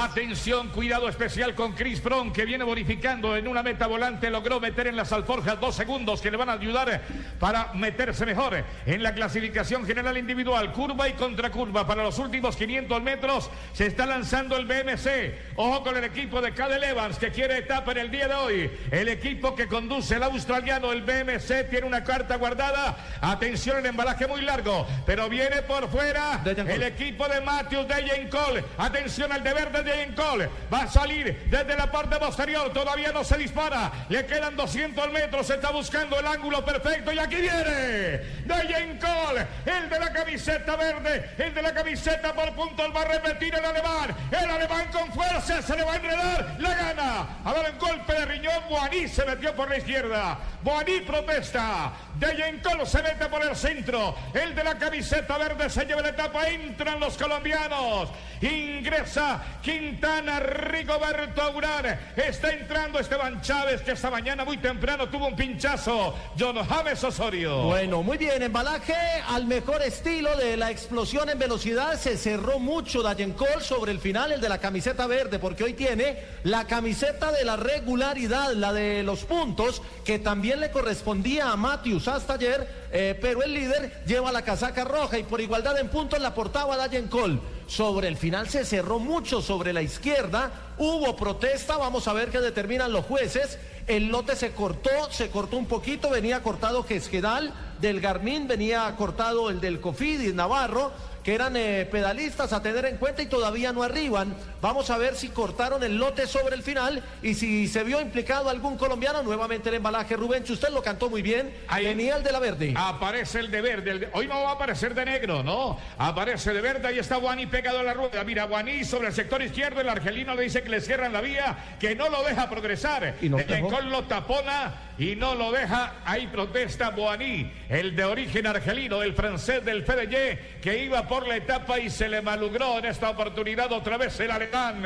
Atención, 0.00 0.70
cuidado 0.70 1.10
especial 1.10 1.54
con 1.54 1.74
Chris 1.74 2.02
Brown 2.02 2.32
que 2.32 2.46
viene 2.46 2.64
bonificando 2.64 3.36
en 3.36 3.46
una 3.46 3.62
meta 3.62 3.86
volante. 3.86 4.30
Logró 4.30 4.58
meter 4.58 4.86
en 4.86 4.96
las 4.96 5.12
alforjas 5.12 5.60
dos 5.60 5.74
segundos 5.74 6.22
que 6.22 6.30
le 6.30 6.38
van 6.38 6.48
a 6.48 6.54
ayudar 6.54 7.02
para 7.38 7.74
meterse 7.74 8.24
mejor 8.24 8.64
en 8.86 9.02
la 9.02 9.12
clasificación 9.12 9.84
general 9.84 10.16
individual. 10.16 10.72
Curva 10.72 11.06
y 11.06 11.12
contracurva. 11.12 11.86
Para 11.86 12.02
los 12.02 12.18
últimos 12.18 12.56
500 12.56 13.02
metros 13.02 13.50
se 13.74 13.88
está 13.88 14.06
lanzando 14.06 14.56
el 14.56 14.64
BMC. 14.64 15.56
Ojo 15.56 15.84
con 15.84 15.94
el 15.94 16.04
equipo 16.04 16.40
de 16.40 16.54
Cadel 16.54 16.82
Evans 16.82 17.18
que 17.18 17.30
quiere 17.30 17.58
etapa 17.58 17.92
en 17.92 17.98
el 17.98 18.10
día 18.10 18.26
de 18.26 18.34
hoy. 18.34 18.70
El 18.90 19.08
equipo 19.08 19.54
que 19.54 19.66
conduce 19.66 20.16
el 20.16 20.22
australiano, 20.22 20.92
el 20.92 21.02
BMC, 21.02 21.68
tiene 21.68 21.86
una 21.86 22.02
carta 22.04 22.36
guardada. 22.36 22.96
Atención, 23.20 23.76
el 23.76 23.84
embalaje 23.84 24.26
muy 24.26 24.40
largo, 24.40 24.86
pero 25.04 25.28
viene 25.28 25.60
por 25.60 25.90
fuera 25.90 26.42
el 26.46 26.82
equipo 26.84 27.28
de 27.28 27.42
Matthews 27.42 27.86
de 27.86 28.28
Cole. 28.30 28.64
Atención 28.78 29.30
al 29.30 29.44
deber 29.44 29.70
de 29.70 29.89
Jane 29.90 30.14
Cole. 30.14 30.48
Va 30.72 30.82
a 30.82 30.88
salir 30.88 31.44
desde 31.46 31.76
la 31.76 31.90
parte 31.90 32.16
posterior. 32.16 32.72
Todavía 32.72 33.12
no 33.12 33.24
se 33.24 33.36
dispara. 33.36 33.90
Le 34.08 34.24
quedan 34.26 34.56
200 34.56 35.10
metros. 35.10 35.46
Se 35.46 35.54
está 35.54 35.70
buscando 35.70 36.18
el 36.18 36.26
ángulo 36.26 36.64
perfecto. 36.64 37.12
Y 37.12 37.18
aquí 37.18 37.36
viene 37.36 38.18
Dejan 38.44 38.98
Cole. 38.98 39.46
El 39.66 39.90
de 39.90 39.98
la 39.98 40.12
camiseta 40.12 40.76
verde. 40.76 41.30
El 41.38 41.54
de 41.54 41.62
la 41.62 41.74
camiseta 41.74 42.32
por 42.32 42.54
puntos. 42.54 42.94
Va 42.94 43.02
a 43.02 43.04
repetir 43.06 43.54
el 43.54 43.64
alemán. 43.64 44.14
El 44.30 44.50
alemán 44.50 44.86
con 44.92 45.12
fuerza. 45.12 45.60
Se 45.62 45.76
le 45.76 45.84
va 45.84 45.92
a 45.92 45.96
enredar. 45.96 46.56
La 46.58 46.74
gana. 46.74 47.26
A 47.44 47.52
dar 47.52 47.70
un 47.72 47.78
golpe 47.78 48.12
de 48.12 48.24
riñón. 48.26 48.62
Boaní 48.68 49.08
se 49.08 49.24
metió 49.24 49.54
por 49.54 49.68
la 49.68 49.78
izquierda. 49.78 50.38
Boaní 50.62 51.00
protesta. 51.00 51.92
Dejan 52.16 52.60
Cole 52.60 52.86
se 52.86 53.02
mete 53.02 53.26
por 53.26 53.42
el 53.42 53.56
centro. 53.56 54.14
El 54.34 54.54
de 54.54 54.64
la 54.64 54.78
camiseta 54.78 55.38
verde 55.38 55.68
se 55.68 55.84
lleva 55.84 56.02
la 56.02 56.10
etapa. 56.10 56.48
Entran 56.48 57.00
los 57.00 57.16
colombianos. 57.16 58.10
Ingresa 58.40 59.42
Quintana, 59.80 60.40
Rigoberto 60.40 61.40
Aurar. 61.40 62.12
Está 62.14 62.52
entrando 62.52 62.98
Esteban 62.98 63.40
Chávez, 63.40 63.80
que 63.80 63.92
esta 63.92 64.10
mañana 64.10 64.44
muy 64.44 64.58
temprano 64.58 65.08
tuvo 65.08 65.28
un 65.28 65.34
pinchazo. 65.34 66.14
John 66.38 66.56
James 66.56 67.02
Osorio. 67.02 67.62
Bueno, 67.62 68.02
muy 68.02 68.18
bien, 68.18 68.42
embalaje 68.42 68.94
al 69.26 69.46
mejor 69.46 69.80
estilo 69.80 70.36
de 70.36 70.58
la 70.58 70.70
explosión 70.70 71.30
en 71.30 71.38
velocidad. 71.38 71.98
Se 71.98 72.18
cerró 72.18 72.58
mucho 72.58 73.02
Dayen 73.02 73.32
Cole 73.32 73.62
sobre 73.62 73.92
el 73.92 74.00
final, 74.00 74.32
el 74.32 74.40
de 74.42 74.50
la 74.50 74.58
camiseta 74.58 75.06
verde, 75.06 75.38
porque 75.38 75.64
hoy 75.64 75.72
tiene 75.72 76.18
la 76.44 76.66
camiseta 76.66 77.32
de 77.32 77.42
la 77.46 77.56
regularidad, 77.56 78.52
la 78.52 78.74
de 78.74 79.02
los 79.02 79.24
puntos, 79.24 79.80
que 80.04 80.18
también 80.18 80.60
le 80.60 80.70
correspondía 80.70 81.52
a 81.52 81.56
Matthews 81.56 82.06
hasta 82.06 82.34
ayer, 82.34 82.68
eh, 82.92 83.18
pero 83.20 83.42
el 83.42 83.54
líder 83.54 84.02
lleva 84.06 84.32
la 84.32 84.42
casaca 84.42 84.84
roja 84.84 85.18
y 85.18 85.22
por 85.22 85.40
igualdad 85.40 85.78
en 85.78 85.88
puntos 85.88 86.20
la 86.20 86.34
portaba 86.34 86.76
Dayen 86.76 87.08
Cole. 87.08 87.40
Sobre 87.66 88.08
el 88.08 88.16
final 88.16 88.48
se 88.48 88.64
cerró 88.64 88.98
mucho 88.98 89.40
sobre 89.40 89.72
la 89.72 89.82
izquierda, 89.82 90.50
hubo 90.76 91.14
protesta, 91.14 91.76
vamos 91.76 92.08
a 92.08 92.12
ver 92.12 92.30
qué 92.30 92.40
determinan 92.40 92.92
los 92.92 93.04
jueces. 93.04 93.58
El 93.86 94.08
lote 94.08 94.34
se 94.34 94.52
cortó, 94.52 94.90
se 95.10 95.30
cortó 95.30 95.56
un 95.56 95.66
poquito, 95.66 96.10
venía 96.10 96.42
cortado 96.42 96.82
Gesquedal 96.82 97.52
del 97.80 98.00
Garmin, 98.00 98.46
venía 98.48 98.94
cortado 98.96 99.50
el 99.50 99.60
del 99.60 99.80
Cofidis 99.80 100.34
Navarro, 100.34 100.92
que 101.24 101.34
eran 101.34 101.54
eh, 101.54 101.86
pedalistas 101.90 102.50
a 102.54 102.62
tener 102.62 102.86
en 102.86 102.96
cuenta 102.96 103.20
y 103.20 103.26
todavía 103.26 103.74
no 103.74 103.82
arriban. 103.82 104.34
Vamos 104.62 104.88
a 104.88 104.96
ver 104.96 105.16
si 105.16 105.28
cortaron 105.28 105.82
el 105.82 105.96
lote 105.98 106.26
sobre 106.26 106.54
el 106.56 106.62
final 106.62 107.02
y 107.22 107.34
si 107.34 107.68
se 107.68 107.84
vio 107.84 108.00
implicado 108.00 108.48
algún 108.48 108.78
colombiano. 108.78 109.22
Nuevamente 109.22 109.68
el 109.68 109.74
embalaje, 109.76 110.16
Rubén, 110.16 110.44
usted 110.48 110.70
lo 110.70 110.82
cantó 110.82 111.10
muy 111.10 111.20
bien. 111.20 111.54
Ahí 111.68 111.84
Venía 111.84 112.16
el 112.16 112.22
de 112.22 112.32
la 112.32 112.38
verde. 112.38 112.72
Aparece 112.74 113.40
el 113.40 113.50
de 113.50 113.60
verde. 113.60 113.90
el 113.90 114.00
de- 114.00 114.08
Hoy 114.14 114.28
no 114.28 114.42
va 114.42 114.50
a 114.50 114.52
aparecer 114.54 114.94
de 114.94 115.04
negro, 115.04 115.42
¿no? 115.42 115.78
Aparece 115.98 116.54
de 116.54 116.60
verde. 116.62 116.88
Ahí 116.88 116.98
está 116.98 117.16
Guaní 117.16 117.46
pegado 117.46 117.80
a 117.80 117.82
la 117.82 117.92
rueda. 117.92 118.24
Mira, 118.24 118.44
Guaní 118.44 118.84
sobre 118.84 119.08
el 119.08 119.14
sector 119.14 119.42
izquierdo. 119.42 119.82
El 119.82 119.90
argelino 119.90 120.34
le 120.34 120.44
dice 120.44 120.62
que 120.62 120.70
le 120.70 120.80
cierran 120.80 121.12
la 121.12 121.20
vía, 121.20 121.76
que 121.78 121.94
no 121.94 122.08
lo 122.08 122.22
deja 122.22 122.48
progresar. 122.48 123.16
Y 123.20 123.28
no 123.28 123.36
dejó. 123.36 123.54
Encol 123.66 123.90
lo 123.90 124.04
tapona 124.04 124.72
y 124.96 125.16
no 125.16 125.34
lo 125.34 125.52
deja. 125.52 125.96
Ahí 126.06 126.28
protesta 126.28 126.88
Boaní, 126.90 127.52
el 127.70 127.94
de 127.94 128.04
origen 128.04 128.48
argelino, 128.48 129.00
el 129.02 129.14
francés 129.14 129.64
del 129.64 129.84
FDJ, 129.84 130.60
que 130.60 130.84
iba 130.84 131.06
por 131.06 131.26
la 131.26 131.36
etapa 131.36 131.78
y 131.78 131.88
se 131.88 132.08
le 132.08 132.20
malogró 132.20 132.78
en 132.78 132.86
esta 132.86 133.10
oportunidad 133.10 133.70
otra 133.70 133.96
vez 133.96 134.18
el 134.18 134.32
alemán, 134.32 134.82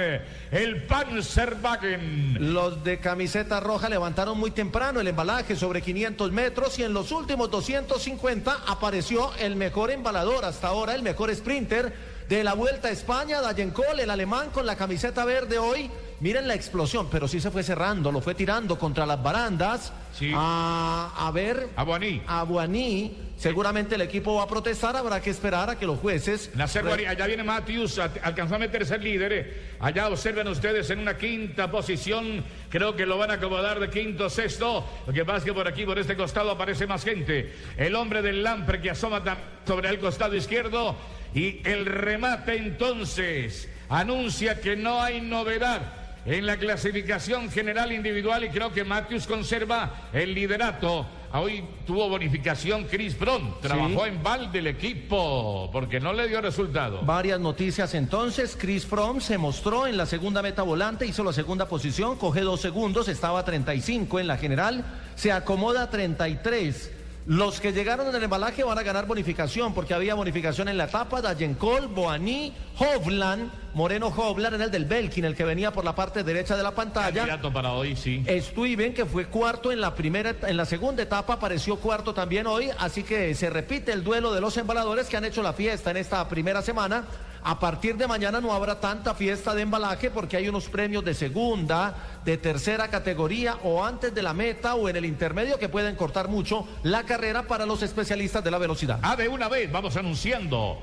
el 0.50 0.82
Panzerwagen. 0.82 2.52
Los 2.52 2.84
de 2.84 3.00
camiseta 3.00 3.58
roja 3.58 3.88
levantaron 3.88 4.38
muy 4.38 4.50
temprano 4.50 5.00
el 5.00 5.08
embalaje 5.08 5.56
sobre 5.56 5.80
500 5.80 6.30
metros 6.30 6.78
y 6.78 6.82
en 6.82 6.92
los 6.92 7.10
últimos 7.10 7.50
250 7.50 8.64
apareció 8.66 9.32
el 9.40 9.56
mejor 9.56 9.90
embalador 9.90 10.44
hasta 10.44 10.68
ahora, 10.68 10.94
el 10.94 11.02
mejor 11.02 11.34
sprinter 11.34 12.13
de 12.28 12.44
la 12.44 12.54
Vuelta 12.54 12.88
a 12.88 12.90
España, 12.90 13.40
Dayen 13.40 13.70
Cole, 13.70 14.02
el 14.02 14.10
alemán 14.10 14.50
con 14.50 14.66
la 14.66 14.76
camiseta 14.76 15.24
verde 15.24 15.58
hoy. 15.58 15.90
Miren 16.20 16.48
la 16.48 16.54
explosión, 16.54 17.08
pero 17.10 17.28
sí 17.28 17.40
se 17.40 17.50
fue 17.50 17.62
cerrando, 17.62 18.10
lo 18.10 18.20
fue 18.20 18.34
tirando 18.34 18.78
contra 18.78 19.04
las 19.04 19.22
barandas. 19.22 19.92
Sí. 20.16 20.32
A, 20.34 21.12
a 21.16 21.30
ver. 21.32 21.68
A 21.76 21.82
Boaní. 21.82 22.22
A 22.26 22.44
Boaní. 22.44 23.16
Seguramente 23.36 23.96
el 23.96 24.00
equipo 24.00 24.36
va 24.36 24.44
a 24.44 24.48
protestar, 24.48 24.96
habrá 24.96 25.20
que 25.20 25.30
esperar 25.30 25.68
a 25.68 25.78
que 25.78 25.86
los 25.86 25.98
jueces. 25.98 26.50
Nacer 26.54 26.86
allá 26.86 27.26
viene 27.26 27.42
Matthews, 27.42 27.98
alcanzó 27.98 28.54
a 28.54 28.58
meterse 28.58 28.94
el 28.94 29.02
líder. 29.02 29.32
eh. 29.32 29.62
Allá 29.80 30.08
observen 30.08 30.46
ustedes 30.48 30.88
en 30.90 31.00
una 31.00 31.16
quinta 31.16 31.70
posición. 31.70 32.44
Creo 32.70 32.96
que 32.96 33.04
lo 33.04 33.18
van 33.18 33.32
a 33.32 33.34
acomodar 33.34 33.80
de 33.80 33.90
quinto, 33.90 34.30
sexto. 34.30 34.86
Lo 35.06 35.12
que 35.12 35.24
pasa 35.24 35.38
es 35.38 35.44
que 35.44 35.52
por 35.52 35.66
aquí, 35.66 35.84
por 35.84 35.98
este 35.98 36.16
costado, 36.16 36.50
aparece 36.52 36.86
más 36.86 37.04
gente. 37.04 37.52
El 37.76 37.94
hombre 37.96 38.22
del 38.22 38.42
Lampre 38.42 38.80
que 38.80 38.90
asoma 38.90 39.22
sobre 39.66 39.88
el 39.88 39.98
costado 39.98 40.34
izquierdo. 40.36 40.96
Y 41.34 41.60
el 41.68 41.86
remate 41.86 42.56
entonces 42.56 43.68
anuncia 43.88 44.60
que 44.60 44.76
no 44.76 45.02
hay 45.02 45.20
novedad. 45.20 45.82
En 46.26 46.46
la 46.46 46.56
clasificación 46.56 47.50
general 47.50 47.92
individual 47.92 48.44
y 48.44 48.48
creo 48.48 48.72
que 48.72 48.84
Matthews 48.84 49.26
conserva 49.26 50.08
el 50.12 50.32
liderato. 50.32 51.06
Hoy 51.36 51.64
tuvo 51.84 52.08
bonificación 52.08 52.84
Chris 52.84 53.18
Brown. 53.18 53.56
Trabajó 53.60 54.06
en 54.06 54.22
balde 54.22 54.60
el 54.60 54.68
equipo 54.68 55.68
porque 55.72 55.98
no 55.98 56.12
le 56.12 56.28
dio 56.28 56.40
resultado. 56.40 57.00
Varias 57.02 57.40
noticias 57.40 57.92
entonces. 57.94 58.56
Chris 58.56 58.86
Fromm 58.86 59.20
se 59.20 59.36
mostró 59.36 59.88
en 59.88 59.96
la 59.96 60.06
segunda 60.06 60.42
meta 60.42 60.62
volante, 60.62 61.06
hizo 61.06 61.24
la 61.24 61.32
segunda 61.32 61.66
posición, 61.66 62.18
coge 62.18 62.42
dos 62.42 62.60
segundos, 62.60 63.08
estaba 63.08 63.40
a 63.40 63.44
35 63.44 64.20
en 64.20 64.28
la 64.28 64.36
general, 64.36 64.84
se 65.16 65.32
acomoda 65.32 65.82
a 65.82 65.90
33. 65.90 66.92
Los 67.26 67.58
que 67.58 67.72
llegaron 67.72 68.06
en 68.06 68.14
el 68.14 68.22
embalaje 68.22 68.62
van 68.62 68.78
a 68.78 68.84
ganar 68.84 69.06
bonificación 69.06 69.74
porque 69.74 69.92
había 69.92 70.14
bonificación 70.14 70.68
en 70.68 70.76
la 70.76 70.84
etapa. 70.84 71.20
Dayencol, 71.20 71.88
Boaní, 71.88 72.54
Hovland, 72.78 73.50
Moreno 73.74 74.06
Hovland 74.06 74.54
era 74.54 74.64
el 74.64 74.70
del 74.70 74.84
Belkin, 74.84 75.24
el 75.24 75.34
que 75.34 75.44
venía 75.44 75.72
por 75.72 75.84
la 75.84 75.96
parte 75.96 76.22
derecha 76.22 76.56
de 76.56 76.62
la 76.62 76.74
pantalla. 76.74 77.40
Para 77.52 77.72
hoy, 77.72 77.96
sí. 77.96 78.24
Stuyven, 78.40 78.94
que 78.94 79.04
fue 79.04 79.26
cuarto 79.26 79.72
en 79.72 79.80
la 79.80 79.94
primera, 79.94 80.34
en 80.46 80.56
la 80.56 80.64
segunda 80.64 81.02
etapa, 81.02 81.34
apareció 81.34 81.76
cuarto 81.76 82.14
también 82.14 82.46
hoy, 82.46 82.70
así 82.78 83.02
que 83.02 83.34
se 83.34 83.50
repite 83.50 83.92
el 83.92 84.04
duelo 84.04 84.32
de 84.32 84.40
los 84.40 84.56
embaladores 84.56 85.08
que 85.08 85.16
han 85.16 85.24
hecho 85.24 85.42
la 85.42 85.52
fiesta 85.52 85.90
en 85.90 85.96
esta 85.96 86.26
primera 86.28 86.62
semana. 86.62 87.04
A 87.42 87.58
partir 87.58 87.96
de 87.96 88.06
mañana 88.06 88.40
no 88.40 88.54
habrá 88.54 88.80
tanta 88.80 89.14
fiesta 89.14 89.54
de 89.54 89.62
embalaje 89.62 90.10
porque 90.10 90.36
hay 90.38 90.48
unos 90.48 90.68
premios 90.68 91.04
de 91.04 91.12
segunda, 91.12 91.94
de 92.24 92.38
tercera 92.38 92.88
categoría 92.88 93.56
o 93.64 93.84
antes 93.84 94.14
de 94.14 94.22
la 94.22 94.32
meta 94.32 94.76
o 94.76 94.88
en 94.88 94.96
el 94.96 95.04
intermedio 95.04 95.58
que 95.58 95.68
pueden 95.68 95.94
cortar 95.94 96.28
mucho 96.28 96.66
la 96.84 97.02
carrera 97.02 97.42
para 97.42 97.66
los 97.66 97.82
especialistas 97.82 98.42
de 98.42 98.50
la 98.50 98.56
velocidad. 98.56 98.98
Ah, 99.02 99.14
de 99.14 99.28
una 99.28 99.48
vez 99.48 99.70
vamos 99.70 99.94
anunciando 99.96 100.78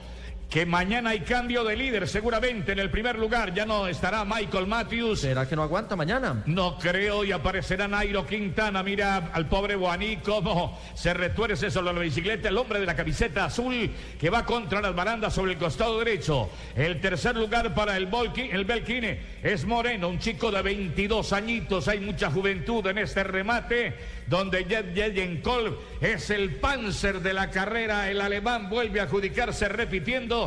que 0.52 0.66
mañana 0.66 1.12
hay 1.12 1.22
cambio 1.22 1.64
de 1.64 1.78
líder 1.78 2.10
seguramente 2.10 2.74
en 2.74 2.80
el 2.80 2.90
primer 2.90 3.18
lugar. 3.18 3.54
Ya 3.54 3.66
no 3.66 3.88
estará 3.88 4.26
Michael 4.26 4.68
Matthews. 4.68 5.22
¿Será 5.22 5.48
que 5.48 5.56
no 5.56 5.64
aguanta 5.64 5.96
mañana? 5.96 6.44
No 6.46 6.78
creo 6.78 7.24
y 7.24 7.32
aparecerá 7.32 7.88
Nairo 7.88 8.28
Quintana. 8.28 8.84
Mira 8.84 9.30
al 9.32 9.48
pobre 9.48 9.76
Guaní 9.76 10.18
cómo 10.18 10.78
se 10.94 11.14
retuerce 11.14 11.72
sobre 11.72 11.94
la 11.94 12.00
bicicleta 12.02 12.50
el 12.50 12.58
hombre 12.58 12.82
de 12.82 12.86
la 12.86 12.98
camiseta 12.98 13.46
azul 13.46 13.92
que 14.20 14.30
va 14.30 14.46
contra 14.46 14.82
las 14.82 14.94
barandas 14.94 15.34
sobre 15.34 15.54
el 15.54 15.58
costado 15.58 15.98
derecho. 16.00 16.50
El 16.76 17.00
tercer 17.00 17.38
lugar 17.38 17.74
para 17.74 17.96
el, 17.96 18.08
Volki, 18.08 18.50
el 18.52 18.66
Belkine 18.66 19.22
es 19.42 19.64
Moreno, 19.64 20.10
un 20.10 20.20
chico 20.20 20.52
de 20.52 20.62
22 20.62 21.32
añitos. 21.32 21.88
Hay 21.88 22.02
mucha 22.02 22.30
juventud 22.30 22.86
en 22.88 22.98
este 22.98 23.24
remate 23.24 23.96
donde 24.28 24.66
Jet 24.66 24.94
Jejenkol 24.94 25.80
es 26.02 26.30
el 26.30 26.56
panzer 26.56 27.22
de 27.22 27.34
la 27.34 27.50
carrera. 27.50 28.10
El 28.10 28.20
alemán 28.20 28.70
vuelve 28.70 29.00
a 29.00 29.04
adjudicarse 29.04 29.70
repitiendo. 29.70 30.41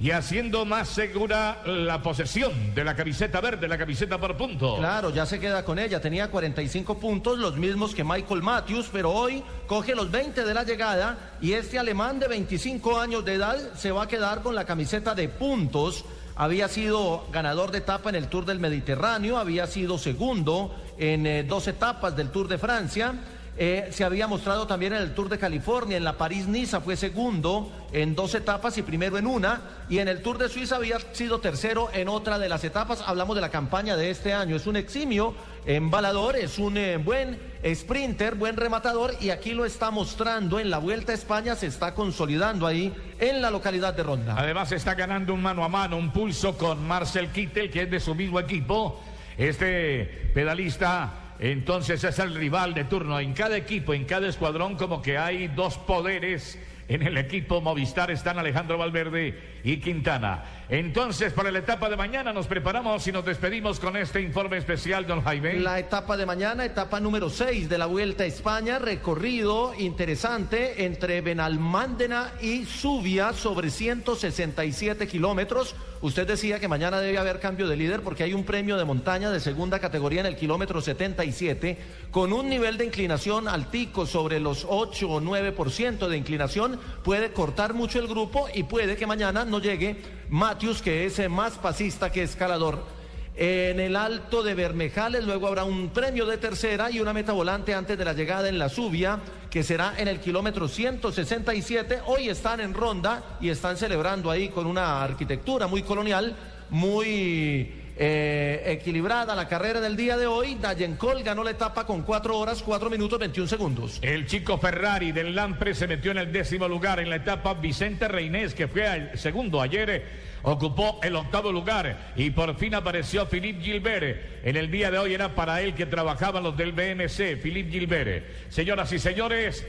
Y 0.00 0.12
haciendo 0.12 0.64
más 0.64 0.88
segura 0.88 1.62
la 1.66 2.00
posesión 2.02 2.74
de 2.74 2.84
la 2.84 2.94
camiseta 2.94 3.40
verde, 3.40 3.66
la 3.66 3.76
camiseta 3.76 4.18
por 4.18 4.36
punto. 4.36 4.76
Claro, 4.76 5.10
ya 5.10 5.26
se 5.26 5.40
queda 5.40 5.64
con 5.64 5.78
ella. 5.78 6.00
Tenía 6.00 6.30
45 6.30 6.98
puntos, 6.98 7.38
los 7.38 7.56
mismos 7.56 7.94
que 7.94 8.04
Michael 8.04 8.42
Matthews, 8.42 8.90
pero 8.92 9.10
hoy 9.10 9.42
coge 9.66 9.96
los 9.96 10.10
20 10.10 10.44
de 10.44 10.54
la 10.54 10.62
llegada 10.62 11.36
y 11.40 11.52
este 11.52 11.78
alemán 11.78 12.20
de 12.20 12.28
25 12.28 12.98
años 12.98 13.24
de 13.24 13.34
edad 13.34 13.56
se 13.74 13.90
va 13.90 14.04
a 14.04 14.08
quedar 14.08 14.42
con 14.42 14.54
la 14.54 14.64
camiseta 14.64 15.14
de 15.14 15.28
puntos. 15.28 16.04
Había 16.36 16.68
sido 16.68 17.26
ganador 17.32 17.72
de 17.72 17.78
etapa 17.78 18.10
en 18.10 18.14
el 18.14 18.28
Tour 18.28 18.44
del 18.44 18.60
Mediterráneo, 18.60 19.38
había 19.38 19.66
sido 19.66 19.98
segundo 19.98 20.72
en 20.96 21.26
eh, 21.26 21.42
dos 21.42 21.66
etapas 21.66 22.16
del 22.16 22.30
Tour 22.30 22.46
de 22.46 22.58
Francia. 22.58 23.14
Eh, 23.60 23.88
se 23.90 24.04
había 24.04 24.28
mostrado 24.28 24.68
también 24.68 24.92
en 24.92 25.02
el 25.02 25.14
Tour 25.14 25.28
de 25.28 25.36
California, 25.36 25.96
en 25.96 26.04
la 26.04 26.16
París-Niza 26.16 26.80
fue 26.80 26.96
segundo 26.96 27.72
en 27.90 28.14
dos 28.14 28.36
etapas 28.36 28.78
y 28.78 28.82
primero 28.82 29.18
en 29.18 29.26
una, 29.26 29.62
y 29.88 29.98
en 29.98 30.06
el 30.06 30.22
Tour 30.22 30.38
de 30.38 30.48
Suiza 30.48 30.76
había 30.76 31.00
sido 31.12 31.40
tercero 31.40 31.90
en 31.92 32.06
otra 32.06 32.38
de 32.38 32.48
las 32.48 32.62
etapas. 32.62 33.02
Hablamos 33.04 33.34
de 33.34 33.40
la 33.40 33.50
campaña 33.50 33.96
de 33.96 34.10
este 34.10 34.32
año. 34.32 34.54
Es 34.54 34.68
un 34.68 34.76
eximio 34.76 35.34
embalador, 35.66 36.36
es 36.36 36.60
un 36.60 36.76
eh, 36.76 36.98
buen 36.98 37.36
sprinter, 37.74 38.36
buen 38.36 38.56
rematador, 38.56 39.14
y 39.20 39.30
aquí 39.30 39.54
lo 39.54 39.64
está 39.64 39.90
mostrando 39.90 40.60
en 40.60 40.70
la 40.70 40.78
Vuelta 40.78 41.10
a 41.10 41.16
España, 41.16 41.56
se 41.56 41.66
está 41.66 41.94
consolidando 41.94 42.64
ahí 42.64 42.94
en 43.18 43.42
la 43.42 43.50
localidad 43.50 43.92
de 43.92 44.04
Ronda. 44.04 44.36
Además 44.38 44.70
está 44.70 44.94
ganando 44.94 45.34
un 45.34 45.42
mano 45.42 45.64
a 45.64 45.68
mano, 45.68 45.96
un 45.96 46.12
pulso 46.12 46.56
con 46.56 46.86
Marcel 46.86 47.30
Kittel, 47.30 47.72
que 47.72 47.82
es 47.82 47.90
de 47.90 47.98
su 47.98 48.14
mismo 48.14 48.38
equipo. 48.38 49.02
Este 49.36 50.30
pedalista 50.32 51.27
entonces 51.38 52.02
es 52.02 52.18
el 52.18 52.34
rival 52.34 52.74
de 52.74 52.84
turno. 52.84 53.20
En 53.20 53.32
cada 53.32 53.56
equipo, 53.56 53.94
en 53.94 54.04
cada 54.04 54.28
escuadrón, 54.28 54.76
como 54.76 55.00
que 55.00 55.18
hay 55.18 55.48
dos 55.48 55.78
poderes. 55.78 56.58
En 56.88 57.02
el 57.02 57.18
equipo 57.18 57.60
Movistar 57.60 58.10
están 58.10 58.38
Alejandro 58.38 58.78
Valverde 58.78 59.38
y 59.62 59.76
Quintana. 59.76 60.42
Entonces, 60.70 61.34
para 61.34 61.50
la 61.50 61.58
etapa 61.58 61.90
de 61.90 61.98
mañana 61.98 62.32
nos 62.32 62.46
preparamos 62.46 63.06
y 63.06 63.12
nos 63.12 63.26
despedimos 63.26 63.78
con 63.78 63.94
este 63.94 64.22
informe 64.22 64.56
especial, 64.56 65.06
don 65.06 65.22
Jaime. 65.22 65.60
La 65.60 65.78
etapa 65.78 66.16
de 66.16 66.24
mañana, 66.24 66.64
etapa 66.64 66.98
número 66.98 67.28
6 67.28 67.68
de 67.68 67.76
la 67.76 67.84
Vuelta 67.84 68.24
a 68.24 68.26
España, 68.26 68.78
recorrido 68.78 69.74
interesante 69.78 70.86
entre 70.86 71.20
Benalmándena 71.20 72.32
y 72.40 72.64
Subia 72.64 73.34
sobre 73.34 73.68
167 73.68 75.06
kilómetros. 75.06 75.76
Usted 76.00 76.26
decía 76.26 76.60
que 76.60 76.68
mañana 76.68 77.00
debe 77.00 77.18
haber 77.18 77.40
cambio 77.40 77.66
de 77.66 77.76
líder 77.76 78.02
porque 78.02 78.22
hay 78.22 78.32
un 78.32 78.44
premio 78.44 78.76
de 78.76 78.84
montaña 78.84 79.30
de 79.30 79.40
segunda 79.40 79.80
categoría 79.80 80.20
en 80.20 80.26
el 80.26 80.36
kilómetro 80.36 80.80
77 80.80 81.76
con 82.12 82.32
un 82.32 82.48
nivel 82.48 82.78
de 82.78 82.84
inclinación 82.84 83.48
altico 83.48 84.06
sobre 84.06 84.38
los 84.38 84.64
8 84.68 85.10
o 85.10 85.20
9% 85.20 86.06
de 86.06 86.16
inclinación. 86.16 86.77
Puede 87.02 87.32
cortar 87.32 87.74
mucho 87.74 87.98
el 87.98 88.08
grupo 88.08 88.48
y 88.54 88.64
puede 88.64 88.96
que 88.96 89.06
mañana 89.06 89.44
no 89.44 89.60
llegue 89.60 89.96
Matthews, 90.30 90.82
que 90.82 91.06
es 91.06 91.30
más 91.30 91.54
pasista 91.58 92.10
que 92.10 92.22
escalador. 92.22 92.98
En 93.40 93.78
el 93.78 93.94
alto 93.94 94.42
de 94.42 94.54
Bermejales, 94.54 95.22
luego 95.22 95.46
habrá 95.46 95.62
un 95.62 95.90
premio 95.90 96.26
de 96.26 96.38
tercera 96.38 96.90
y 96.90 96.98
una 96.98 97.12
meta 97.12 97.32
volante 97.32 97.72
antes 97.72 97.96
de 97.96 98.04
la 98.04 98.12
llegada 98.12 98.48
en 98.48 98.58
la 98.58 98.68
subia, 98.68 99.20
que 99.48 99.62
será 99.62 99.94
en 99.96 100.08
el 100.08 100.18
kilómetro 100.18 100.66
167. 100.66 102.00
Hoy 102.06 102.28
están 102.28 102.58
en 102.58 102.74
ronda 102.74 103.38
y 103.40 103.50
están 103.50 103.76
celebrando 103.76 104.28
ahí 104.28 104.48
con 104.48 104.66
una 104.66 105.04
arquitectura 105.04 105.68
muy 105.68 105.84
colonial, 105.84 106.34
muy 106.70 107.87
eh, 107.98 108.62
equilibrada 108.66 109.34
la 109.34 109.48
carrera 109.48 109.80
del 109.80 109.96
día 109.96 110.16
de 110.16 110.26
hoy. 110.26 110.54
Dayen 110.54 110.96
Cole 110.96 111.22
ganó 111.22 111.42
la 111.42 111.50
etapa 111.50 111.84
con 111.84 112.02
4 112.02 112.38
horas, 112.38 112.62
4 112.62 112.90
minutos, 112.90 113.18
21 113.18 113.48
segundos. 113.48 113.98
El 114.02 114.26
chico 114.26 114.58
Ferrari 114.58 115.12
del 115.12 115.34
Lampre 115.34 115.74
se 115.74 115.86
metió 115.86 116.12
en 116.12 116.18
el 116.18 116.32
décimo 116.32 116.68
lugar 116.68 117.00
en 117.00 117.10
la 117.10 117.16
etapa. 117.16 117.54
Vicente 117.54 118.08
Reinés, 118.08 118.54
que 118.54 118.68
fue 118.68 118.86
el 118.86 119.18
segundo 119.18 119.60
ayer 119.60 120.28
ocupó 120.42 121.00
el 121.02 121.16
octavo 121.16 121.52
lugar 121.52 122.12
y 122.16 122.30
por 122.30 122.56
fin 122.56 122.74
apareció 122.74 123.26
Philippe 123.26 123.62
Gilbert. 123.62 124.44
En 124.44 124.56
el 124.56 124.70
día 124.70 124.90
de 124.90 124.98
hoy 124.98 125.14
era 125.14 125.34
para 125.34 125.60
él 125.62 125.74
que 125.74 125.86
trabajaban 125.86 126.42
los 126.42 126.56
del 126.56 126.72
BMC, 126.72 127.40
Philippe 127.42 127.70
Gilbert. 127.70 128.24
Señoras 128.48 128.92
y 128.92 128.98
señores, 128.98 129.66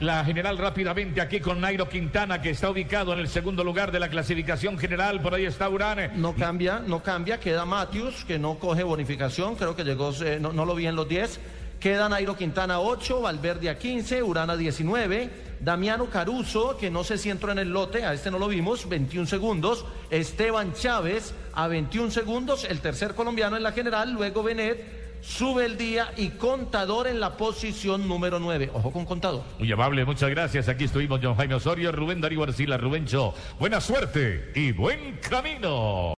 la 0.00 0.22
general 0.24 0.58
rápidamente 0.58 1.20
aquí 1.20 1.40
con 1.40 1.60
Nairo 1.60 1.88
Quintana 1.88 2.42
que 2.42 2.50
está 2.50 2.70
ubicado 2.70 3.14
en 3.14 3.20
el 3.20 3.28
segundo 3.28 3.64
lugar 3.64 3.90
de 3.90 3.98
la 3.98 4.10
clasificación 4.10 4.76
general. 4.76 5.22
Por 5.22 5.34
ahí 5.34 5.46
está 5.46 5.68
Urán. 5.68 6.20
No 6.20 6.34
cambia, 6.34 6.80
no 6.86 7.02
cambia. 7.02 7.40
Queda 7.40 7.64
Matthews 7.64 8.24
que 8.26 8.38
no 8.38 8.58
coge 8.58 8.82
bonificación. 8.82 9.56
Creo 9.56 9.74
que 9.74 9.84
llegó, 9.84 10.12
eh, 10.22 10.38
no, 10.38 10.52
no 10.52 10.66
lo 10.66 10.74
vi 10.74 10.86
en 10.86 10.94
los 10.94 11.08
10. 11.08 11.40
Queda 11.80 12.08
Nairo 12.08 12.36
Quintana 12.36 12.80
8, 12.80 13.20
Valverde 13.20 13.68
a 13.68 13.78
15, 13.78 14.22
Urana 14.22 14.56
19, 14.56 15.30
Damiano 15.60 16.06
Caruso, 16.06 16.76
que 16.78 16.90
no 16.90 17.04
sé 17.04 17.18
si 17.18 17.28
entró 17.28 17.52
en 17.52 17.58
el 17.58 17.68
lote, 17.68 18.04
a 18.04 18.14
este 18.14 18.30
no 18.30 18.38
lo 18.38 18.48
vimos, 18.48 18.88
21 18.88 19.26
segundos, 19.26 19.84
Esteban 20.10 20.72
Chávez 20.72 21.34
a 21.52 21.68
21 21.68 22.10
segundos, 22.10 22.64
el 22.64 22.80
tercer 22.80 23.14
colombiano 23.14 23.58
en 23.58 23.62
la 23.62 23.72
general, 23.72 24.12
luego 24.12 24.42
Benet, 24.42 25.05
sube 25.20 25.64
el 25.64 25.76
día 25.76 26.12
y 26.16 26.30
Contador 26.30 27.06
en 27.06 27.20
la 27.20 27.36
posición 27.36 28.08
número 28.08 28.38
9. 28.38 28.70
Ojo 28.74 28.92
con 28.92 29.04
Contador. 29.04 29.42
Muy 29.58 29.70
amable, 29.72 30.04
muchas 30.04 30.30
gracias. 30.30 30.68
Aquí 30.68 30.84
estuvimos 30.84 31.20
John 31.22 31.36
Jaime 31.36 31.54
Osorio, 31.54 31.92
Rubén 31.92 32.20
Darío 32.20 32.42
Arcila, 32.42 32.76
Rubencho. 32.76 33.34
Buena 33.58 33.80
suerte 33.80 34.52
y 34.54 34.72
buen 34.72 35.18
camino. 35.18 36.14